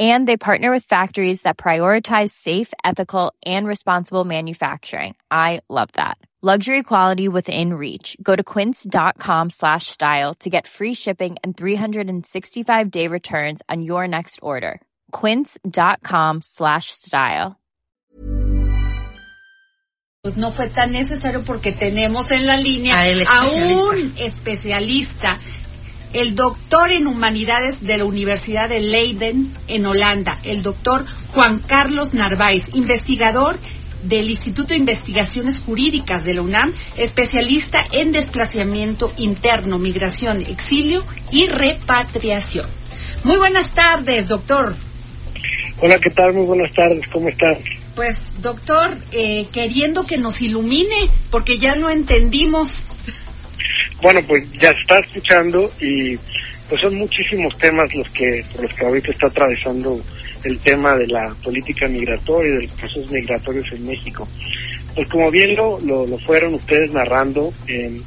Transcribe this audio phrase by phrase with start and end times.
[0.00, 5.14] And they partner with factories that prioritize safe, ethical, and responsible manufacturing.
[5.30, 6.18] I love that.
[6.42, 8.18] Luxury quality within reach.
[8.22, 14.06] Go to quince.com slash style to get free shipping and 365 day returns on your
[14.06, 14.78] next order.
[15.10, 17.56] Quince.com slash style.
[20.24, 25.38] Pues no fue tan necesario porque tenemos en la línea A el a un especialista,
[26.14, 32.14] el doctor en humanidades de la Universidad de Leiden en Holanda, el doctor Juan Carlos
[32.14, 33.58] Narváez, investigador
[34.04, 41.46] del Instituto de Investigaciones Jurídicas de la UNAM, especialista en desplazamiento interno, migración, exilio y
[41.46, 42.66] repatriación.
[43.24, 44.76] Muy buenas tardes, doctor.
[45.80, 46.32] Hola, ¿qué tal?
[46.34, 47.58] Muy buenas tardes, ¿cómo están?
[47.96, 52.84] Pues, doctor, eh, queriendo que nos ilumine, porque ya no entendimos.
[54.04, 56.14] Bueno, pues ya está escuchando y
[56.68, 59.98] pues son muchísimos temas los que por los que ahorita está atravesando
[60.44, 64.28] el tema de la política migratoria y de los procesos migratorios en México.
[64.94, 67.98] Pues como bien lo, lo, fueron ustedes narrando, eh,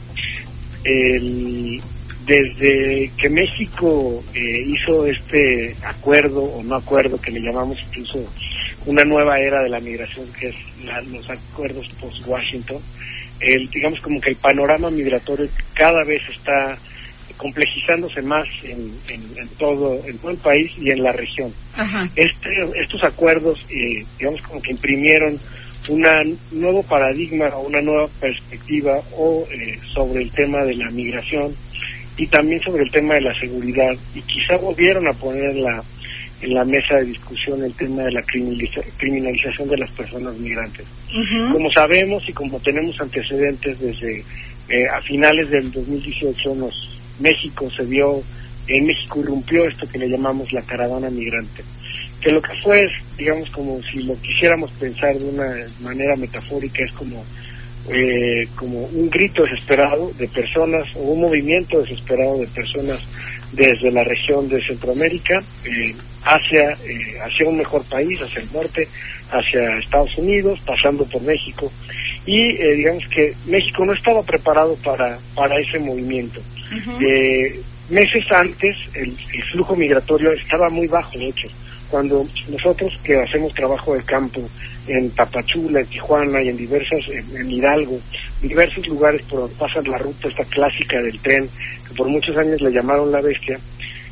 [0.84, 1.82] el-
[2.28, 8.20] desde que México eh, hizo este acuerdo o no acuerdo que le llamamos incluso
[8.86, 12.78] una nueva era de la migración que es la- los acuerdos post-Washington,
[13.42, 16.78] el, digamos como que el panorama migratorio cada vez está
[17.38, 21.54] complejizándose más en, en- en todo en todo el país y en la región.
[21.76, 22.10] Ajá.
[22.16, 22.50] Este,
[22.82, 25.40] estos acuerdos, eh, digamos como que imprimieron
[25.90, 26.02] un
[26.52, 31.54] nuevo paradigma o una nueva perspectiva o eh, sobre el tema de la migración
[32.18, 35.82] y también sobre el tema de la seguridad y quizá volvieron a poner en la
[36.42, 40.86] en la mesa de discusión el tema de la criminaliza- criminalización de las personas migrantes.
[41.52, 44.24] Como sabemos y como tenemos antecedentes desde
[44.70, 48.22] eh, a finales del 2018, nos, México se vio,
[48.68, 51.64] en México irrumpió esto que le llamamos la caravana migrante,
[52.22, 55.48] que lo que fue es, digamos, como si lo quisiéramos pensar de una
[55.82, 57.24] manera metafórica, es como,
[57.90, 63.04] eh, como un grito desesperado de personas o un movimiento desesperado de personas
[63.52, 68.88] desde la región de Centroamérica eh, hacia, eh, hacia un mejor país, hacia el norte,
[69.32, 71.72] hacia Estados Unidos, pasando por México.
[72.26, 76.42] Y eh, digamos que México no estaba preparado para, para ese movimiento.
[77.00, 81.48] Eh, meses antes el, el flujo migratorio estaba muy bajo, de hecho.
[81.90, 84.42] Cuando nosotros que hacemos trabajo de campo
[84.88, 88.00] en Tapachula, en Tijuana y en diversas, en, en Hidalgo,
[88.42, 91.50] diversos lugares por donde pasa la ruta esta clásica del tren,
[91.88, 93.60] que por muchos años le llamaron la bestia,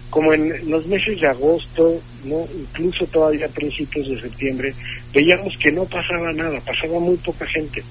[0.10, 4.74] como en los meses de agosto, no incluso todavía a principios de septiembre,
[5.14, 7.84] veíamos que no pasaba nada, pasaba muy poca gente.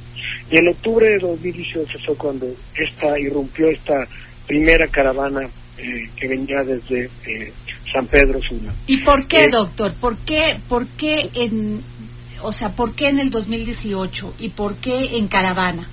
[0.50, 4.06] Y en octubre de 2018 fue cuando esta irrumpió esta
[4.46, 5.42] primera caravana
[5.76, 7.52] eh, que venía desde eh,
[7.92, 8.72] San Pedro Sula.
[8.86, 9.92] ¿Y por qué, Eh, doctor?
[9.94, 11.82] ¿Por qué, por qué en,
[12.44, 15.88] o sea, por qué en el 2018 y por qué en caravana?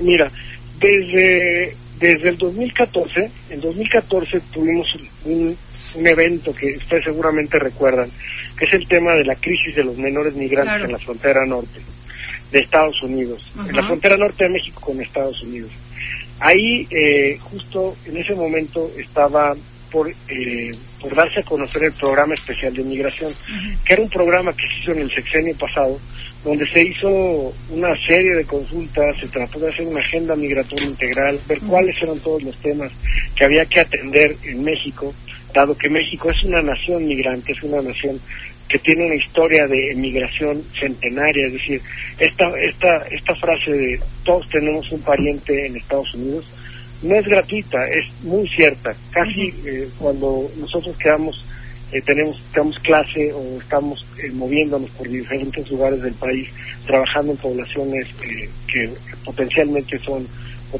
[0.00, 0.30] Mira,
[0.78, 4.86] desde, desde el 2014, en 2014 tuvimos
[5.24, 5.56] un,
[5.96, 8.10] un evento que ustedes seguramente recuerdan,
[8.58, 10.84] que es el tema de la crisis de los menores migrantes Claro.
[10.86, 11.80] en la frontera norte
[12.52, 15.70] de Estados Unidos, en la frontera norte de México con Estados Unidos.
[16.38, 19.54] Ahí, eh, justo en ese momento, estaba
[19.96, 20.70] por, eh,
[21.00, 23.32] por darse a conocer el programa especial de migración,
[23.82, 25.98] que era un programa que se hizo en el sexenio pasado,
[26.44, 27.08] donde se hizo
[27.70, 32.18] una serie de consultas, se trató de hacer una agenda migratoria integral, ver cuáles eran
[32.18, 32.92] todos los temas
[33.34, 35.14] que había que atender en México,
[35.54, 38.20] dado que México es una nación migrante, es una nación
[38.68, 41.80] que tiene una historia de migración centenaria, es decir,
[42.18, 46.44] esta, esta, esta frase de todos tenemos un pariente en Estados Unidos,
[47.02, 48.94] no es gratuita, es muy cierta.
[49.10, 51.44] Casi eh, cuando nosotros quedamos,
[51.92, 56.48] eh, tenemos, damos clase o estamos eh, moviéndonos por diferentes lugares del país,
[56.86, 58.90] trabajando en poblaciones eh, que
[59.24, 60.26] potencialmente son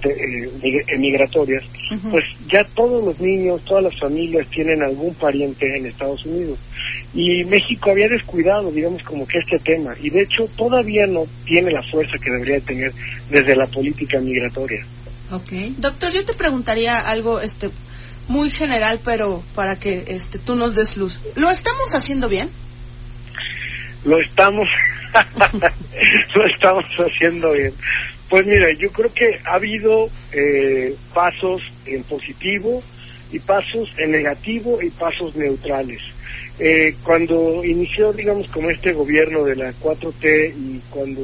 [0.05, 1.65] eh, mig- emigratorias,
[2.11, 6.59] pues ya todos los niños, todas las familias tienen algún pariente en Estados Unidos.
[7.15, 11.71] Y México había descuidado, digamos, como que este tema, y de hecho todavía no tiene
[11.71, 12.93] la fuerza que debería tener
[13.31, 14.85] desde la política migratoria.
[15.31, 15.51] Ok.
[15.79, 17.71] Doctor, yo te preguntaría algo este
[18.29, 21.21] muy general, pero para que este tú nos des luz.
[21.37, 22.51] ¿Lo estamos haciendo bien?
[24.05, 24.69] Lo estamos,
[26.35, 27.73] lo estamos haciendo bien.
[28.29, 32.83] Pues mira, yo creo que ha habido eh, pasos en positivo,
[33.33, 36.01] y pasos en negativo y pasos neutrales.
[36.59, 41.21] Eh, cuando inició, digamos, como este gobierno de la 4T y cuando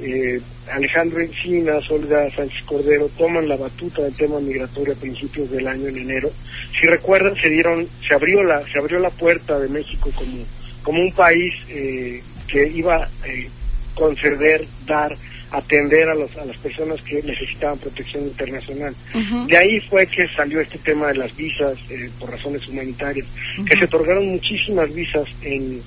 [0.00, 0.40] eh,
[0.70, 5.88] Alejandro Encinas, Olga Sánchez Cordero toman la batuta del tema migratorio a principios del año
[5.88, 6.30] en enero.
[6.78, 10.44] Si recuerdan, se dieron, se abrió la, se abrió la puerta de México como,
[10.82, 13.48] como un país eh, que iba a eh,
[13.94, 15.16] conceder, dar,
[15.50, 18.94] atender a, los, a las personas que necesitaban protección internacional.
[19.46, 23.26] De ahí fue que salió este tema de las visas eh, por razones humanitarias,
[23.66, 25.82] que se otorgaron muchísimas visas en,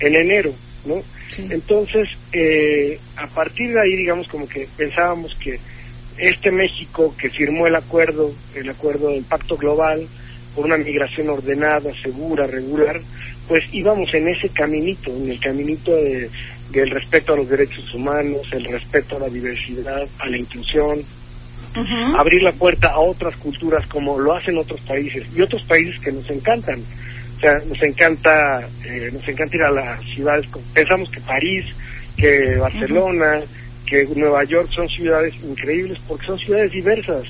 [0.00, 0.54] en enero.
[0.84, 1.02] ¿No?
[1.38, 5.58] Entonces, eh, a partir de ahí, digamos, como que pensábamos que
[6.18, 10.06] este México que firmó el acuerdo, el acuerdo del Pacto Global,
[10.54, 13.00] por una migración ordenada, segura, regular,
[13.48, 16.30] pues íbamos en ese caminito, en el caminito de,
[16.70, 21.02] del respeto a los derechos humanos, el respeto a la diversidad, a la inclusión,
[22.18, 26.12] abrir la puerta a otras culturas como lo hacen otros países y otros países que
[26.12, 26.82] nos encantan
[27.68, 31.66] nos encanta, eh, nos encanta ir a las ciudades, pensamos que París,
[32.16, 33.40] que Barcelona,
[33.86, 37.24] que Nueva York son ciudades increíbles porque son ciudades diversas,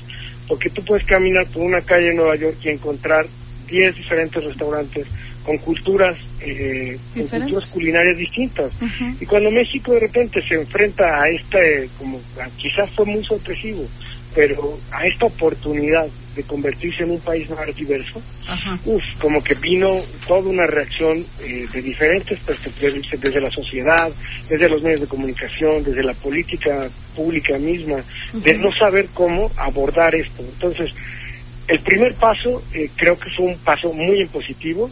[0.47, 3.25] porque tú puedes caminar por una calle en Nueva York y encontrar
[3.67, 5.07] 10 diferentes restaurantes
[5.43, 8.71] con culturas, eh, con culturas culinarias distintas.
[9.19, 12.19] Y cuando México de repente se enfrenta a este, como
[12.57, 13.85] quizás fue muy sorpresivo,
[14.33, 18.21] pero a esta oportunidad de convertirse en un país más diverso,
[18.85, 24.11] uf, como que vino toda una reacción eh, de diferentes perspectivas, desde la sociedad,
[24.49, 28.03] desde los medios de comunicación, desde la política pública misma,
[28.33, 30.41] de no saber cómo abordar esto.
[30.41, 30.89] Entonces,
[31.67, 34.89] el primer paso eh, creo que fue un paso muy impositivo,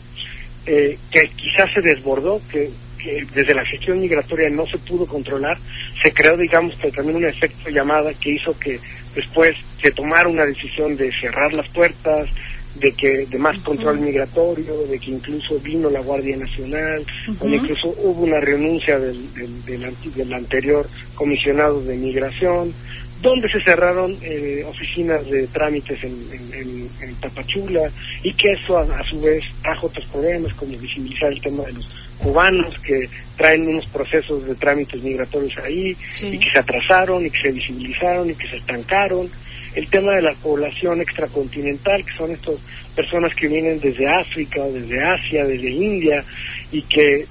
[0.65, 2.69] eh, que quizás se desbordó, que,
[3.01, 5.57] que, desde la gestión migratoria no se pudo controlar,
[6.01, 8.79] se creó, digamos, también un efecto llamada que hizo que
[9.15, 12.29] después se tomara una decisión de cerrar las puertas,
[12.75, 17.05] de que de más control migratorio, de que incluso vino la Guardia Nacional,
[17.39, 22.73] o incluso hubo una renuncia del, del, del, anterior comisionado de migración,
[23.21, 27.91] donde se cerraron eh, oficinas de trámites en, en, en, Tapachula
[28.23, 31.87] y que eso a, su vez trajo otros problemas como visibilizar el tema de los
[32.21, 37.41] cubanos que traen unos procesos de trámites migratorios ahí y que se atrasaron y que
[37.41, 39.29] se visibilizaron y que se estancaron.
[39.73, 42.55] El tema de la población extracontinental, que son estas
[42.93, 46.23] personas que vienen desde África, desde Asia, desde India
[46.71, 47.25] y que,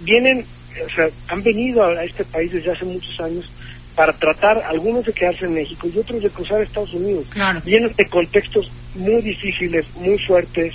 [0.00, 0.44] vienen,
[0.84, 3.50] o sea, han venido a, este país desde hace muchos años
[3.94, 7.26] para tratar algunos de quedarse en México y otros de cruzar Estados Unidos.
[7.64, 10.74] Vienen de contextos muy difíciles, muy fuertes,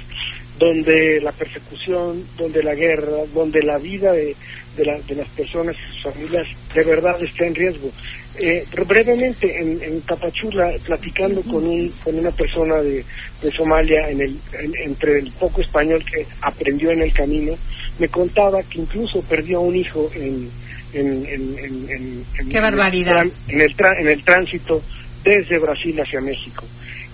[0.61, 4.35] donde la persecución, donde la guerra, donde la vida de,
[4.77, 7.89] de, las personas y sus familias de verdad está en riesgo.
[8.37, 13.03] Eh, brevemente, en, en Tapachula, platicando con, un, con una persona de,
[13.41, 14.39] de Somalia, en el,
[14.85, 17.55] entre el poco español que aprendió en el camino,
[17.97, 20.47] me contaba que incluso perdió a un hijo en,
[20.93, 23.23] en, en, en, Qué barbaridad.
[23.47, 24.83] En el, en el tránsito
[25.23, 26.65] desde Brasil hacia México.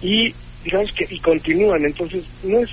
[0.02, 0.34] Y
[0.66, 2.70] digamos que y continúan, entonces no es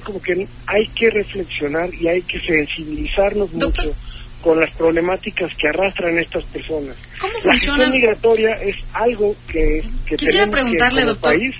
[0.00, 3.94] como que hay que reflexionar y hay que sensibilizarnos mucho
[4.42, 6.96] con las problemáticas que arrastran estas personas.
[7.18, 7.88] ¿Cómo la funciona?
[7.88, 11.32] migratoria es algo que, que Quisiera preguntarle, que, doctor.
[11.32, 11.54] País,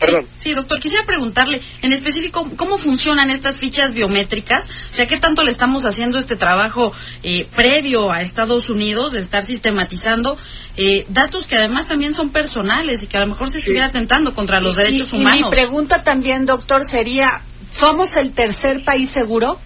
[0.00, 0.26] Perdón.
[0.34, 5.44] Sí, doctor, quisiera preguntarle en específico cómo funcionan estas fichas biométricas, o sea, qué tanto
[5.44, 10.38] le estamos haciendo este trabajo eh, previo a Estados Unidos, de estar sistematizando
[10.78, 14.32] eh, datos que además también son personales y que a lo mejor se estuviera atentando
[14.32, 15.40] contra los derechos humanos.
[15.40, 19.58] Y mi pregunta también, doctor, sería, ¿Somos el tercer país seguro?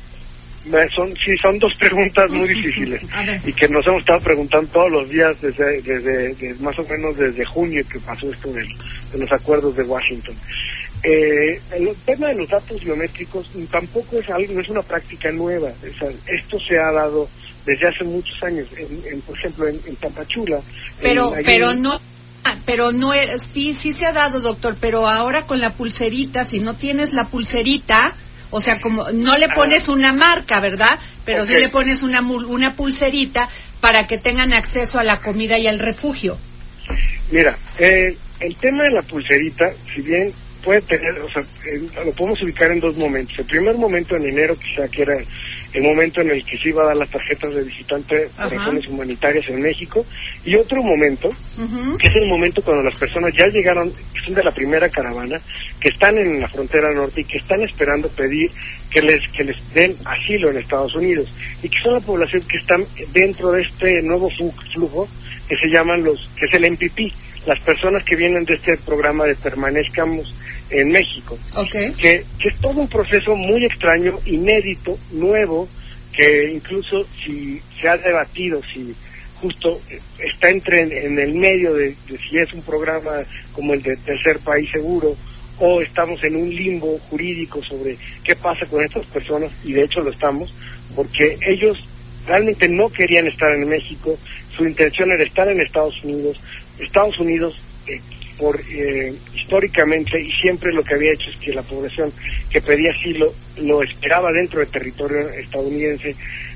[0.96, 3.02] Son, sí, son dos preguntas muy difíciles
[3.44, 7.44] y que nos hemos estado preguntando todos los días desde, desde, más o menos desde
[7.44, 8.64] junio que pasó esto de,
[9.18, 10.34] los acuerdos de Washington.
[11.02, 15.70] Eh, el tema de los datos biométricos tampoco es algo, no es una práctica nueva.
[16.26, 17.28] esto se ha dado
[17.66, 20.60] desde hace muchos años, en, por ejemplo en, en Tapachula.
[20.98, 22.00] Pero, pero no
[22.64, 26.74] pero no sí sí se ha dado doctor pero ahora con la pulserita si no
[26.74, 28.14] tienes la pulserita
[28.50, 32.74] o sea como no le pones una marca verdad pero sí le pones una una
[32.74, 33.48] pulserita
[33.80, 36.38] para que tengan acceso a la comida y al refugio.
[37.30, 40.32] Mira eh, el tema de la pulserita si bien
[40.64, 41.44] puede tener o sea
[42.04, 43.38] lo podemos ubicar en dos momentos.
[43.38, 45.16] El primer momento en enero quizá que era
[45.74, 48.86] el momento en el que se iba a dar las tarjetas de visitante por razones
[48.86, 50.06] humanitarias en México,
[50.44, 51.30] y otro momento,
[51.98, 55.40] que es el momento cuando las personas ya llegaron, que son de la primera caravana,
[55.80, 58.50] que están en la frontera norte y que están esperando pedir
[58.88, 61.28] que les, que les den asilo en Estados Unidos,
[61.60, 65.08] y que son la población que están dentro de este nuevo flujo
[65.48, 67.12] que se llaman los, que es el MPP,
[67.46, 70.32] las personas que vienen de este programa de permanezcamos
[70.70, 71.38] en México.
[71.54, 71.92] Okay.
[71.92, 75.68] Que, que es todo un proceso muy extraño, inédito, nuevo,
[76.12, 78.94] que incluso si se ha debatido, si
[79.40, 79.80] justo
[80.18, 81.94] está entre en, el medio de,
[82.28, 83.12] si es un programa
[83.52, 85.16] como el de Tercer País Seguro
[85.58, 90.00] o estamos en un limbo jurídico sobre qué pasa con estas personas, y de hecho
[90.00, 90.52] lo estamos,
[90.96, 91.78] porque ellos
[92.26, 94.18] realmente no querían estar en México,
[94.56, 96.40] su intención era estar en Estados Unidos,
[96.78, 98.00] Estados Unidos eh,
[98.38, 102.12] por eh, históricamente y siempre lo que había hecho es que la población
[102.50, 106.14] que pedía asilo lo esperaba dentro del territorio estadounidense.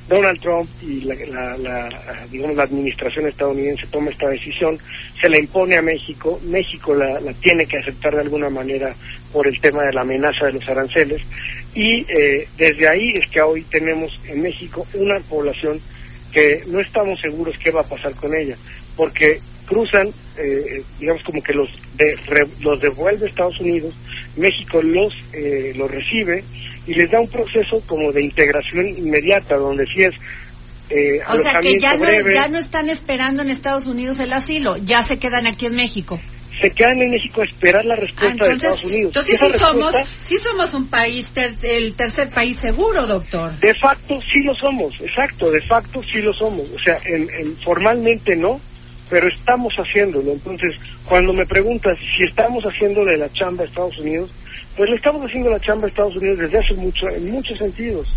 [0.08, 4.78] Donald Trump y la, digamos la administración estadounidense toma esta decisión,
[5.20, 8.94] se la impone a México, México la, tiene que aceptar de alguna manera
[9.30, 11.20] por el tema de la amenaza de los aranceles
[11.74, 15.78] y eh, desde ahí es que hoy tenemos en México una población
[16.32, 18.56] que no estamos seguros qué va a pasar con ella,
[18.96, 21.68] porque cruzan, eh, digamos como que los
[22.60, 23.94] los devuelve a Estados Unidos,
[24.36, 26.44] México los eh, los recibe
[26.86, 30.14] y les da un proceso como de integración inmediata, donde si es
[30.90, 34.76] eh, o sea que ya no, ya no están esperando en Estados Unidos el asilo,
[34.78, 36.18] ya se quedan aquí en México
[36.60, 39.12] se quedan en México a esperar la respuesta de Estados Unidos.
[39.16, 41.32] Entonces sí, somos, sí somos un país,
[41.62, 43.56] el tercer país seguro, doctor.
[43.58, 46.68] De facto sí lo somos, exacto, de facto sí lo somos.
[46.74, 48.60] O sea, en, formalmente no,
[49.08, 50.32] pero estamos haciéndolo.
[50.32, 50.74] Entonces,
[51.04, 54.30] cuando me preguntas si estamos haciendo de la chamba a Estados Unidos,
[54.76, 58.14] pues le estamos haciendo la chamba a Estados Unidos desde hace mucho, en muchos sentidos.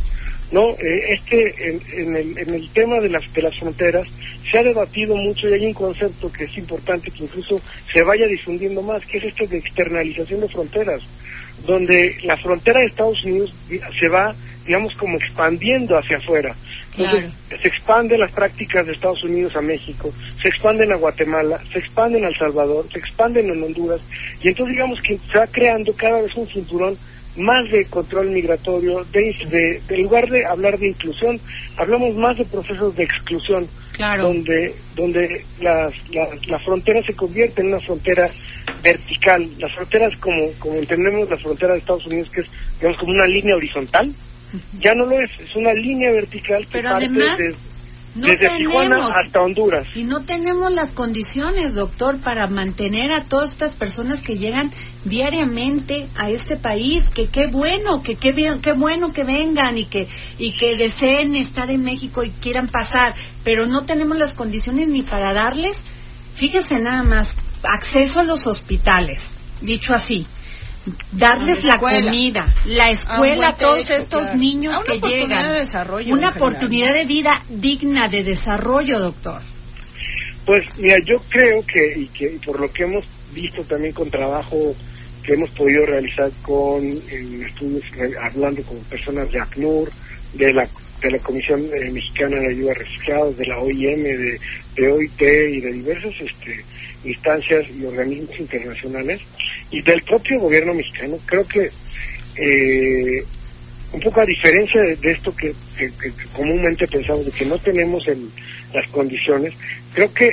[0.52, 0.72] ¿no?
[0.72, 4.08] Eh, es que en, el, en el tema de las, de las fronteras
[4.50, 7.60] se ha debatido mucho y hay un concepto que es importante que incluso
[7.92, 11.02] se vaya difundiendo más, que es este de externalización de fronteras,
[11.66, 13.54] donde la frontera de Estados Unidos
[14.00, 14.34] se va
[14.66, 16.56] digamos, como expandiendo hacia afuera.
[16.98, 21.80] Entonces, se expanden las prácticas de Estados Unidos a México, se expanden a Guatemala, se
[21.80, 24.02] expanden a El Salvador, se expanden en Honduras,
[24.42, 26.98] y entonces digamos que se va creando cada vez un cinturón
[27.38, 31.40] más de control migratorio, de, de, lugar de hablar de inclusión,
[31.78, 35.94] hablamos más de procesos de exclusión, donde, donde las,
[36.48, 38.30] la frontera se convierte en una frontera
[38.82, 39.50] vertical.
[39.60, 42.48] Las fronteras, como, como entendemos la frontera de Estados Unidos, que es
[42.80, 44.14] digamos como una línea horizontal,
[44.78, 47.40] ya no lo es, es una línea vertical que Pero parte además,
[48.16, 49.88] desde Tijuana hasta Honduras.
[49.96, 54.72] Y no tenemos las condiciones, doctor, para mantener a todas estas personas que llegan
[55.06, 60.08] diariamente a este país, que qué bueno, que qué, qué bueno que vengan y que,
[60.38, 63.14] y que deseen estar en México y quieran pasar,
[63.44, 65.86] pero no tenemos las condiciones ni para darles,
[66.34, 70.26] fíjese nada más, acceso a los hospitales, dicho así
[71.12, 75.46] darles la, comida, la escuela a todos estos niños que llegan,
[76.08, 79.42] una oportunidad de vida digna de desarrollo, doctor.
[80.46, 84.76] Pues mira, yo creo que y que por lo que hemos visto también con trabajo
[85.24, 87.84] que hemos podido realizar con estudios
[88.24, 89.90] hablando con personas de ACNUR,
[90.34, 90.68] de la
[91.02, 94.40] de la Comisión eh, Mexicana de Ayuda a Refugiados, de la OIM, de,
[94.76, 96.64] de OIT y de diversos este,
[97.04, 99.22] instancias y organismos internacionales
[99.70, 101.18] y del propio gobierno mexicano.
[101.26, 101.70] Creo que
[102.36, 103.26] eh,
[103.94, 105.54] un poco a diferencia de, esto que,
[106.34, 108.06] comúnmente pensamos de que no tenemos
[108.74, 109.54] las condiciones,
[109.94, 110.32] creo que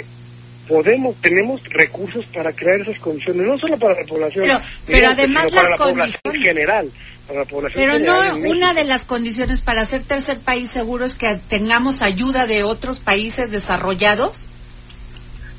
[0.69, 4.47] podemos, tenemos recursos para crear esas condiciones, no solo para la población,
[4.87, 6.91] pero, además para la población general.
[7.27, 11.15] Para la población pero no, una de las condiciones para ser tercer país seguro es
[11.15, 14.47] que tengamos ayuda de otros países desarrollados.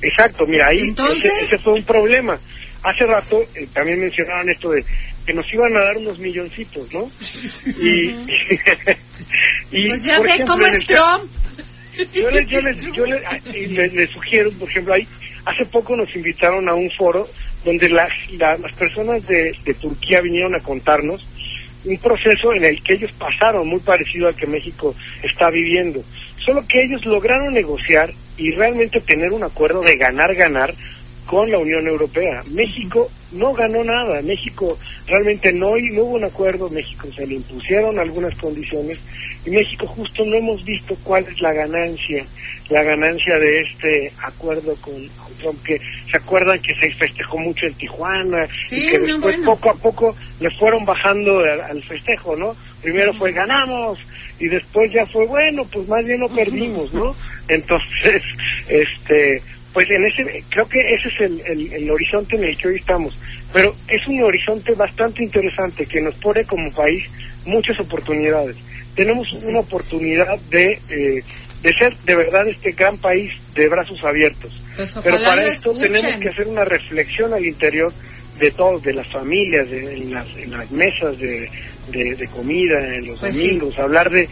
[0.01, 2.39] Exacto, mira, ahí ese, fue un problema.
[2.83, 4.85] Hace rato eh, también mencionaban esto de
[5.25, 7.09] que nos iban a dar unos milloncitos, ¿no?
[9.71, 11.29] y, pues ya ve cómo es Trump.
[12.13, 15.05] Yo les, yo les, yo les, sugiero, por ejemplo, ahí
[15.45, 17.27] hace poco nos invitaron a un foro
[17.65, 21.27] donde las, las personas de, de Turquía vinieron a contarnos
[21.85, 26.03] un proceso en el que ellos pasaron muy parecido al que México está viviendo.
[26.49, 30.73] Solo que ellos lograron negociar y realmente tener un acuerdo de ganar-ganar
[31.27, 32.41] con la Unión Europea.
[32.49, 34.67] México no ganó nada, México
[35.09, 38.99] realmente no, no hubo un acuerdo, México se le impusieron algunas condiciones
[39.45, 42.25] y México justo no hemos visto cuál es la ganancia,
[42.69, 44.93] la ganancia de este acuerdo con,
[45.39, 45.79] Trump, que
[46.11, 50.49] se acuerdan que se festejó mucho en Tijuana y que después poco a poco le
[50.51, 52.55] fueron bajando al, festejo, ¿no?
[52.81, 53.99] Primero fue ganamos
[54.39, 57.15] y después ya fue bueno, pues más bien no perdimos, ¿no?
[57.47, 58.21] Entonces,
[58.67, 59.41] este,
[59.73, 63.17] pues en ese, creo que ese es el, el, horizonte en el que hoy estamos.
[63.51, 67.03] Pero es un horizonte bastante interesante que nos pone como país
[67.45, 68.55] muchas oportunidades.
[68.95, 71.23] Tenemos una oportunidad de, eh,
[71.61, 74.61] de ser de verdad este gran país de brazos abiertos.
[74.75, 77.91] Pues Pero para esto tenemos que hacer una reflexión al interior
[78.39, 81.49] de todos, de las familias, de, en, las, en las mesas de,
[81.91, 84.29] de, comida, en los Pues domingos, hablar de,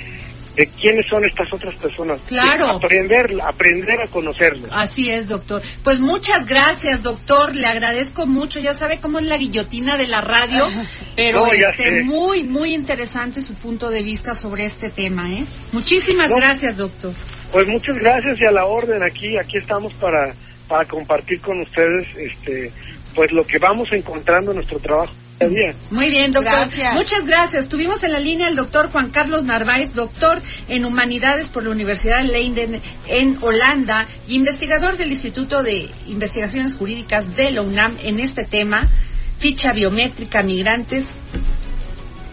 [0.57, 2.19] de quiénes son estas otras personas.
[2.27, 2.65] Claro.
[2.71, 4.69] Aprender, aprender a conocerlos.
[4.73, 5.61] Así es, doctor.
[5.83, 7.55] Pues muchas gracias, doctor.
[7.55, 8.59] Le agradezco mucho.
[8.59, 10.67] Ya sabe cómo es la guillotina de la radio,
[11.15, 15.45] pero No, este muy, muy interesante su punto de vista sobre este tema, ¿eh?
[15.73, 16.37] Muchísimas No.
[16.37, 17.13] gracias, doctor.
[17.51, 20.33] Pues muchas gracias y a la orden aquí, aquí estamos para,
[20.67, 22.71] para compartir con ustedes este
[23.15, 25.11] pues lo que vamos encontrando en nuestro trabajo
[25.45, 25.71] día.
[25.91, 26.53] Muy bien, doctor.
[26.53, 26.93] Gracias.
[26.93, 27.69] Muchas gracias.
[27.69, 32.23] Tuvimos en la línea el doctor Juan Carlos Narváez, doctor en Humanidades por la Universidad
[32.23, 38.19] de Leiden en Holanda y investigador del Instituto de Investigaciones Jurídicas de la UNAM en
[38.19, 38.89] este tema,
[39.37, 41.07] ficha biométrica, migrantes.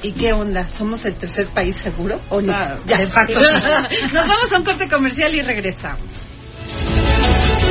[0.02, 0.68] ¿Y qué onda?
[0.68, 2.52] ¿Somos el tercer país seguro o no?
[2.52, 2.98] Ah, ya.
[2.98, 3.40] de facto.
[4.12, 6.33] Nos vamos a un corte comercial y regresamos.